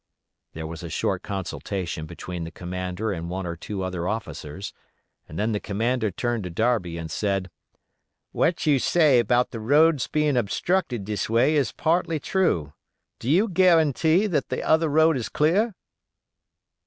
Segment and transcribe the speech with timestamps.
[0.53, 4.73] There was a short consultation between the commander and one or two other officers,
[5.29, 7.51] and then the commander turned to Darby, and said:
[8.31, 12.73] "What you say about the road's being obstructed this way is partly true;
[13.19, 15.75] do you guarantee that the other road is clear?"